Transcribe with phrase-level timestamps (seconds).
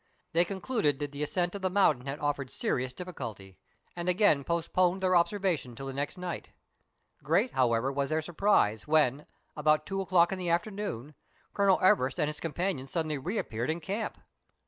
[0.33, 3.59] They con cluded that the ascent of the mountain had offered serious difficulty,
[3.95, 6.49] and again postponed their observations till the next night.
[7.21, 11.13] Great, however, was their surprise, when, about two o'clock in the afternoon,
[11.53, 14.17] Colonel Everest and his companions suddenly reappeared in camp.